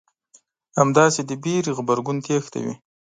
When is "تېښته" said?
2.25-2.59